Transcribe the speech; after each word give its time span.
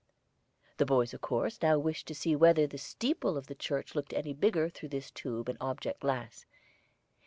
The 0.77 0.85
boys, 0.87 1.13
of 1.13 1.21
course, 1.21 1.61
now 1.61 1.77
wished 1.77 2.07
to 2.07 2.15
see 2.15 2.35
whether 2.35 2.65
the 2.65 2.79
steeple 2.79 3.37
of 3.37 3.45
the 3.45 3.53
church 3.53 3.93
looked 3.93 4.13
any 4.13 4.33
bigger 4.33 4.67
through 4.67 4.89
this 4.89 5.11
tube 5.11 5.47
and 5.47 5.59
object 5.61 5.99
glass. 5.99 6.47